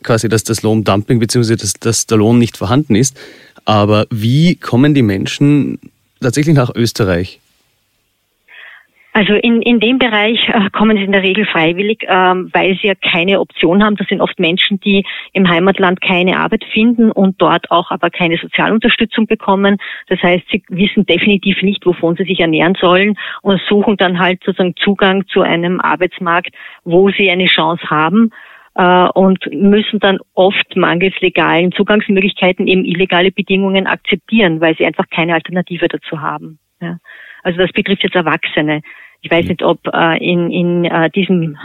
quasi, 0.01 0.29
dass 0.29 0.43
das 0.43 0.63
Lohndumping, 0.63 1.19
beziehungsweise 1.19 1.57
dass, 1.57 1.73
dass 1.73 2.07
der 2.07 2.17
Lohn 2.17 2.39
nicht 2.39 2.57
vorhanden 2.57 2.95
ist. 2.95 3.19
Aber 3.65 4.07
wie 4.09 4.55
kommen 4.55 4.93
die 4.93 5.01
Menschen 5.01 5.77
tatsächlich 6.21 6.55
nach 6.55 6.73
Österreich? 6.73 7.39
Also 9.15 9.33
in, 9.35 9.61
in 9.61 9.79
dem 9.79 9.99
Bereich 9.99 10.49
äh, 10.49 10.71
kommen 10.71 10.97
sie 10.97 11.03
in 11.03 11.11
der 11.11 11.21
Regel 11.21 11.45
freiwillig, 11.45 12.03
ähm, 12.07 12.49
weil 12.51 12.75
sie 12.81 12.87
ja 12.87 12.95
keine 12.95 13.39
Option 13.39 13.83
haben. 13.83 13.95
Das 13.95 14.07
sind 14.07 14.21
oft 14.21 14.39
Menschen, 14.39 14.79
die 14.79 15.05
im 15.33 15.47
Heimatland 15.47 16.01
keine 16.01 16.39
Arbeit 16.39 16.63
finden 16.73 17.11
und 17.11 17.39
dort 17.39 17.69
auch 17.69 17.91
aber 17.91 18.09
keine 18.09 18.37
Sozialunterstützung 18.37 19.27
bekommen. 19.27 19.77
Das 20.07 20.19
heißt, 20.23 20.43
sie 20.51 20.63
wissen 20.69 21.05
definitiv 21.05 21.61
nicht, 21.61 21.85
wovon 21.85 22.15
sie 22.15 22.23
sich 22.23 22.39
ernähren 22.39 22.73
sollen 22.81 23.15
und 23.43 23.61
suchen 23.69 23.97
dann 23.97 24.17
halt 24.17 24.41
sozusagen 24.43 24.75
Zugang 24.77 25.27
zu 25.27 25.41
einem 25.41 25.79
Arbeitsmarkt, 25.79 26.55
wo 26.83 27.11
sie 27.11 27.29
eine 27.29 27.45
Chance 27.45 27.87
haben 27.91 28.31
äh, 28.73 29.07
und 29.13 29.45
müssen 29.51 29.99
dann 29.99 30.17
oft 30.33 30.75
mangels 30.75 31.13
legalen 31.21 31.71
Zugangsmöglichkeiten 31.71 32.65
eben 32.65 32.83
illegale 32.83 33.31
Bedingungen 33.31 33.85
akzeptieren, 33.85 34.59
weil 34.59 34.75
sie 34.75 34.87
einfach 34.87 35.05
keine 35.11 35.35
Alternative 35.35 35.87
dazu 35.87 36.19
haben. 36.19 36.57
Ja. 36.81 36.97
Also 37.43 37.59
das 37.59 37.71
betrifft 37.71 38.03
jetzt 38.03 38.15
Erwachsene. 38.15 38.81
Ich 39.23 39.31
weiß 39.31 39.47
nicht, 39.47 39.63
ob 39.63 39.79
äh, 39.91 40.17
in, 40.23 40.51
in 40.51 40.85
äh, 40.85 41.09
diesem 41.09 41.57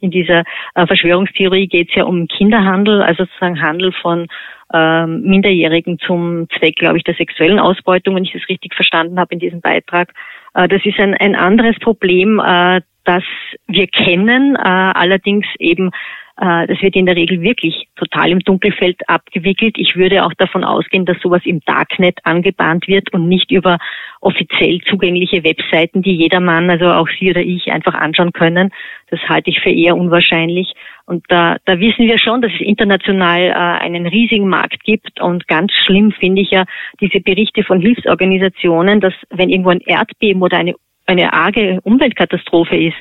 in 0.00 0.10
dieser 0.10 0.44
äh, 0.74 0.86
Verschwörungstheorie 0.86 1.66
geht 1.66 1.88
es 1.88 1.94
ja 1.96 2.04
um 2.04 2.28
Kinderhandel, 2.28 3.02
also 3.02 3.24
sozusagen 3.24 3.60
Handel 3.60 3.92
von 3.92 4.28
ähm, 4.72 5.22
Minderjährigen 5.22 5.98
zum 5.98 6.48
Zweck, 6.56 6.76
glaube 6.76 6.98
ich, 6.98 7.04
der 7.04 7.14
sexuellen 7.14 7.58
Ausbeutung, 7.58 8.14
wenn 8.14 8.24
ich 8.24 8.32
das 8.32 8.48
richtig 8.48 8.74
verstanden 8.74 9.18
habe 9.18 9.34
in 9.34 9.40
diesem 9.40 9.60
Beitrag. 9.60 10.12
Äh, 10.54 10.68
das 10.68 10.84
ist 10.84 10.98
ein, 10.98 11.14
ein 11.14 11.34
anderes 11.34 11.78
Problem, 11.80 12.40
äh, 12.40 12.80
das 13.04 13.24
wir 13.66 13.86
kennen, 13.86 14.56
äh, 14.56 14.58
allerdings 14.60 15.46
eben 15.58 15.88
äh, 15.88 15.90
das 16.36 16.82
wird 16.82 16.96
in 16.96 17.06
der 17.06 17.14
Regel 17.14 17.40
wirklich 17.42 17.88
total 17.96 18.30
im 18.30 18.40
Dunkelfeld 18.40 19.08
abgewickelt. 19.08 19.76
Ich 19.78 19.94
würde 19.94 20.24
auch 20.24 20.34
davon 20.34 20.64
ausgehen, 20.64 21.04
dass 21.04 21.20
sowas 21.20 21.42
im 21.44 21.60
Darknet 21.64 22.18
angebahnt 22.24 22.88
wird 22.88 23.12
und 23.12 23.28
nicht 23.28 23.52
über 23.52 23.78
offiziell 24.20 24.80
zugängliche 24.88 25.44
Webseiten, 25.44 26.02
die 26.02 26.16
jedermann, 26.16 26.70
also 26.70 26.86
auch 26.86 27.08
Sie 27.20 27.30
oder 27.30 27.42
ich, 27.42 27.70
einfach 27.70 27.94
anschauen 27.94 28.32
können. 28.32 28.70
Das 29.10 29.20
halte 29.28 29.50
ich 29.50 29.60
für 29.60 29.70
eher 29.70 29.96
unwahrscheinlich. 29.96 30.72
Und 31.06 31.24
da, 31.28 31.58
da 31.66 31.78
wissen 31.78 32.06
wir 32.06 32.18
schon, 32.18 32.42
dass 32.42 32.50
es 32.52 32.60
international 32.60 33.42
äh, 33.42 33.52
einen 33.52 34.06
riesigen 34.06 34.48
Markt 34.48 34.82
gibt. 34.84 35.20
Und 35.20 35.46
ganz 35.46 35.72
schlimm 35.72 36.12
finde 36.12 36.42
ich 36.42 36.50
ja 36.50 36.64
diese 37.00 37.20
Berichte 37.20 37.62
von 37.62 37.80
Hilfsorganisationen, 37.80 39.00
dass 39.00 39.14
wenn 39.30 39.50
irgendwo 39.50 39.70
ein 39.70 39.80
Erdbeben 39.80 40.42
oder 40.42 40.56
eine 40.56 40.74
eine 41.06 41.32
arge 41.32 41.80
Umweltkatastrophe 41.82 42.76
ist, 42.76 42.96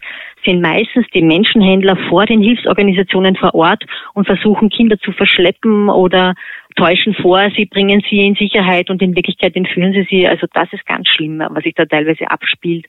sind 0.46 0.62
meistens 0.62 1.06
die 1.14 1.22
Menschenhändler 1.22 1.98
vor 2.10 2.26
den 2.26 2.42
Hilfsorganisationen 2.42 3.36
vor 3.36 3.56
Ort 3.56 3.84
und 4.14 4.26
versuchen 4.26 4.70
Kinder 4.70 5.00
zu 5.00 5.12
verschleppen 5.14 5.90
oder 5.90 6.36
täuschen 6.76 7.14
vor, 7.14 7.50
sie 7.56 7.66
bringen 7.66 8.04
sie 8.10 8.26
in 8.26 8.36
Sicherheit 8.36 8.90
und 8.90 9.02
in 9.02 9.16
Wirklichkeit 9.16 9.56
entführen 9.56 9.94
sie 9.94 10.08
sie. 10.10 10.28
Also 10.28 10.48
das 10.54 10.72
ist 10.74 10.86
ganz 10.86 11.08
schlimm, 11.08 11.42
was 11.50 11.64
sich 11.64 11.76
da 11.76 11.86
teilweise 11.86 12.30
abspielt 12.30 12.86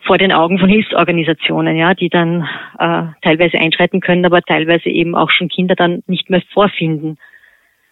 vor 0.00 0.18
den 0.18 0.32
Augen 0.32 0.58
von 0.58 0.68
Hilfsorganisationen, 0.68 1.76
ja, 1.76 1.94
die 1.94 2.10
dann 2.10 2.46
äh, 2.78 3.04
teilweise 3.22 3.58
einschreiten 3.58 4.00
können, 4.00 4.26
aber 4.26 4.42
teilweise 4.42 4.90
eben 4.90 5.14
auch 5.14 5.30
schon 5.30 5.48
Kinder 5.48 5.74
dann 5.74 6.02
nicht 6.06 6.28
mehr 6.28 6.42
vorfinden. 6.52 7.16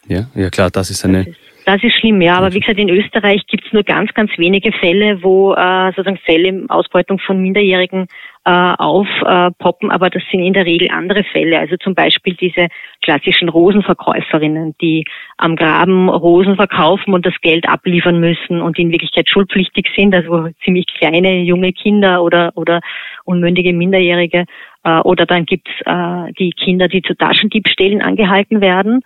Ja, 0.06 0.26
ja 0.34 0.50
klar, 0.50 0.70
das 0.70 0.90
ist 0.90 1.04
eine. 1.04 1.24
Das 1.24 1.28
ist, 1.28 1.51
das 1.64 1.82
ist 1.82 1.96
schlimm, 1.98 2.20
ja. 2.20 2.38
Aber 2.38 2.52
wie 2.52 2.60
gesagt, 2.60 2.78
in 2.78 2.88
Österreich 2.88 3.46
gibt 3.46 3.66
es 3.66 3.72
nur 3.72 3.82
ganz, 3.82 4.12
ganz 4.14 4.30
wenige 4.36 4.72
Fälle, 4.72 5.22
wo 5.22 5.54
äh, 5.54 5.90
sozusagen 5.90 6.18
Fälle 6.18 6.64
Ausbeutung 6.68 7.18
von 7.18 7.40
Minderjährigen 7.40 8.06
äh, 8.44 8.50
aufpoppen, 8.50 9.90
äh, 9.90 9.92
aber 9.92 10.10
das 10.10 10.22
sind 10.30 10.40
in 10.40 10.52
der 10.52 10.66
Regel 10.66 10.90
andere 10.90 11.24
Fälle. 11.24 11.58
Also 11.58 11.76
zum 11.76 11.94
Beispiel 11.94 12.34
diese 12.34 12.68
klassischen 13.02 13.48
Rosenverkäuferinnen, 13.48 14.74
die 14.80 15.04
am 15.36 15.56
Graben 15.56 16.08
Rosen 16.08 16.56
verkaufen 16.56 17.14
und 17.14 17.24
das 17.24 17.40
Geld 17.40 17.68
abliefern 17.68 18.18
müssen 18.18 18.60
und 18.60 18.78
in 18.78 18.90
Wirklichkeit 18.90 19.28
schuldpflichtig 19.28 19.88
sind, 19.96 20.14
also 20.14 20.48
ziemlich 20.64 20.86
kleine 20.86 21.42
junge 21.42 21.72
Kinder 21.72 22.22
oder 22.22 22.52
oder 22.56 22.80
unmündige 23.24 23.72
Minderjährige. 23.72 24.46
Äh, 24.84 24.98
oder 25.00 25.26
dann 25.26 25.46
gibt's 25.46 25.70
äh, 25.84 26.32
die 26.38 26.50
Kinder, 26.50 26.88
die 26.88 27.02
zu 27.02 27.14
Taschendiebstählen 27.14 28.02
angehalten 28.02 28.60
werden, 28.60 29.02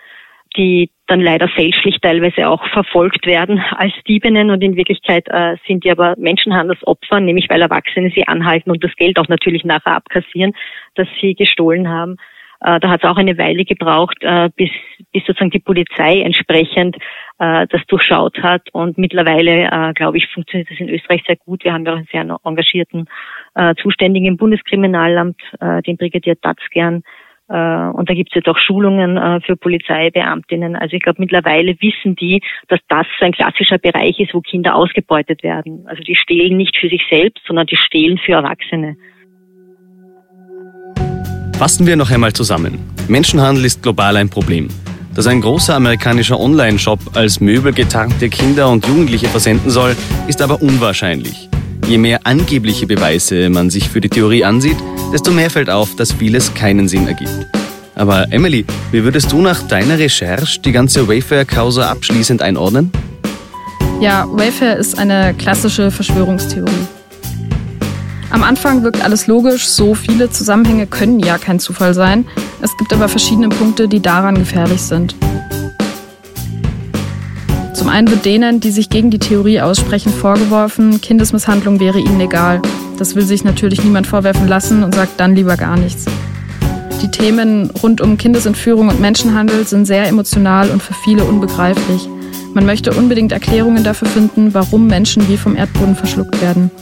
die 0.56 0.90
dann 1.06 1.20
leider 1.20 1.48
fälschlich 1.48 1.98
teilweise 2.00 2.48
auch 2.48 2.66
verfolgt 2.68 3.26
werden 3.26 3.62
als 3.76 3.92
Diebinnen 4.08 4.50
und 4.50 4.62
in 4.62 4.76
Wirklichkeit 4.76 5.26
äh, 5.28 5.56
sind 5.66 5.84
die 5.84 5.90
aber 5.90 6.14
Menschenhandelsopfer, 6.18 7.20
nämlich 7.20 7.48
weil 7.48 7.62
Erwachsene 7.62 8.10
sie 8.14 8.26
anhalten 8.26 8.70
und 8.70 8.82
das 8.82 8.94
Geld 8.96 9.18
auch 9.18 9.28
natürlich 9.28 9.64
nachher 9.64 9.94
abkassieren, 9.94 10.52
das 10.94 11.08
sie 11.20 11.34
gestohlen 11.34 11.88
haben. 11.88 12.16
Äh, 12.60 12.80
da 12.80 12.88
hat 12.88 13.04
es 13.04 13.08
auch 13.08 13.16
eine 13.16 13.38
Weile 13.38 13.64
gebraucht, 13.64 14.16
äh, 14.22 14.50
bis, 14.56 14.70
bis 15.12 15.24
sozusagen 15.26 15.50
die 15.50 15.60
Polizei 15.60 16.22
entsprechend 16.22 16.96
äh, 17.38 17.66
das 17.68 17.84
durchschaut 17.86 18.38
hat. 18.42 18.62
Und 18.72 18.98
mittlerweile, 18.98 19.70
äh, 19.70 19.92
glaube 19.92 20.18
ich, 20.18 20.26
funktioniert 20.32 20.70
das 20.70 20.80
in 20.80 20.88
Österreich 20.88 21.22
sehr 21.26 21.36
gut. 21.36 21.64
Wir 21.64 21.72
haben 21.72 21.84
ja 21.84 21.92
auch 21.92 21.96
einen 21.96 22.08
sehr 22.10 22.38
engagierten 22.44 23.06
äh, 23.54 23.74
Zuständigen 23.76 24.26
im 24.26 24.36
Bundeskriminalamt, 24.36 25.40
äh, 25.60 25.82
den 25.82 25.96
Brigadier 25.96 26.40
Tatzgern. 26.40 27.02
Äh, 27.48 27.54
und 27.54 28.10
da 28.10 28.14
gibt 28.14 28.30
es 28.30 28.34
jetzt 28.34 28.48
auch 28.48 28.58
Schulungen 28.58 29.16
äh, 29.16 29.40
für 29.40 29.56
Polizeibeamtinnen. 29.56 30.76
Also 30.76 30.96
ich 30.96 31.02
glaube, 31.02 31.20
mittlerweile 31.20 31.76
wissen 31.80 32.16
die, 32.16 32.42
dass 32.68 32.80
das 32.88 33.06
ein 33.20 33.32
klassischer 33.32 33.78
Bereich 33.78 34.18
ist, 34.18 34.34
wo 34.34 34.40
Kinder 34.40 34.74
ausgebeutet 34.74 35.42
werden. 35.42 35.84
Also 35.86 36.02
die 36.02 36.16
stehlen 36.16 36.56
nicht 36.56 36.76
für 36.76 36.88
sich 36.88 37.02
selbst, 37.08 37.42
sondern 37.46 37.66
die 37.66 37.76
stehlen 37.76 38.18
für 38.18 38.32
Erwachsene. 38.32 38.96
Fassen 41.58 41.86
wir 41.86 41.96
noch 41.96 42.10
einmal 42.10 42.32
zusammen. 42.32 42.78
Menschenhandel 43.08 43.64
ist 43.64 43.82
global 43.82 44.16
ein 44.16 44.28
Problem. 44.28 44.68
Dass 45.14 45.26
ein 45.26 45.40
großer 45.40 45.74
amerikanischer 45.74 46.38
Online-Shop 46.38 46.98
als 47.14 47.40
Möbel 47.40 47.72
getarnte 47.72 48.28
Kinder 48.28 48.68
und 48.68 48.86
Jugendliche 48.86 49.28
versenden 49.28 49.70
soll, 49.70 49.96
ist 50.28 50.42
aber 50.42 50.60
unwahrscheinlich. 50.60 51.48
Je 51.86 51.96
mehr 51.96 52.20
angebliche 52.24 52.86
Beweise 52.86 53.48
man 53.48 53.70
sich 53.70 53.88
für 53.88 54.02
die 54.02 54.10
Theorie 54.10 54.44
ansieht, 54.44 54.76
desto 55.12 55.30
mehr 55.30 55.50
fällt 55.50 55.70
auf, 55.70 55.94
dass 55.96 56.12
vieles 56.12 56.52
keinen 56.54 56.88
Sinn 56.88 57.06
ergibt. 57.06 57.46
Aber 57.94 58.30
Emily, 58.30 58.64
wie 58.92 59.02
würdest 59.04 59.32
du 59.32 59.40
nach 59.40 59.62
deiner 59.62 59.98
Recherche 59.98 60.60
die 60.60 60.72
ganze 60.72 61.08
Wayfair-Causa 61.08 61.90
abschließend 61.90 62.42
einordnen? 62.42 62.92
Ja, 64.00 64.26
Wayfair 64.28 64.76
ist 64.76 64.98
eine 64.98 65.32
klassische 65.34 65.90
Verschwörungstheorie. 65.90 66.86
Am 68.30 68.42
Anfang 68.42 68.82
wirkt 68.82 69.02
alles 69.02 69.26
logisch, 69.26 69.66
so 69.66 69.94
viele 69.94 70.28
Zusammenhänge 70.28 70.86
können 70.86 71.20
ja 71.20 71.38
kein 71.38 71.58
Zufall 71.58 71.94
sein. 71.94 72.26
Es 72.60 72.76
gibt 72.76 72.92
aber 72.92 73.08
verschiedene 73.08 73.48
Punkte, 73.48 73.88
die 73.88 74.00
daran 74.00 74.34
gefährlich 74.34 74.82
sind. 74.82 75.14
Zum 77.86 77.94
einen 77.94 78.10
wird 78.10 78.24
denen, 78.24 78.58
die 78.58 78.72
sich 78.72 78.90
gegen 78.90 79.12
die 79.12 79.20
Theorie 79.20 79.60
aussprechen, 79.60 80.12
vorgeworfen, 80.12 81.00
Kindesmisshandlung 81.00 81.78
wäre 81.78 82.00
ihnen 82.00 82.20
egal. 82.20 82.60
Das 82.98 83.14
will 83.14 83.22
sich 83.22 83.44
natürlich 83.44 83.84
niemand 83.84 84.08
vorwerfen 84.08 84.48
lassen 84.48 84.82
und 84.82 84.92
sagt 84.92 85.20
dann 85.20 85.36
lieber 85.36 85.56
gar 85.56 85.76
nichts. 85.76 86.06
Die 87.00 87.12
Themen 87.12 87.70
rund 87.70 88.00
um 88.00 88.18
Kindesentführung 88.18 88.88
und 88.88 88.98
Menschenhandel 88.98 89.64
sind 89.68 89.86
sehr 89.86 90.08
emotional 90.08 90.70
und 90.70 90.82
für 90.82 90.94
viele 90.94 91.22
unbegreiflich. 91.22 92.08
Man 92.54 92.66
möchte 92.66 92.92
unbedingt 92.92 93.30
Erklärungen 93.30 93.84
dafür 93.84 94.08
finden, 94.08 94.52
warum 94.52 94.88
Menschen 94.88 95.28
wie 95.28 95.36
vom 95.36 95.54
Erdboden 95.54 95.94
verschluckt 95.94 96.42
werden. 96.42 96.72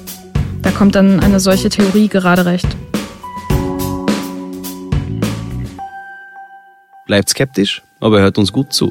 Da 0.62 0.70
kommt 0.70 0.94
dann 0.94 1.20
eine 1.20 1.38
solche 1.38 1.68
Theorie 1.68 2.08
gerade 2.08 2.46
recht. 2.46 2.68
Bleibt 7.04 7.28
skeptisch, 7.28 7.82
aber 8.00 8.22
hört 8.22 8.38
uns 8.38 8.50
gut 8.50 8.72
zu. 8.72 8.90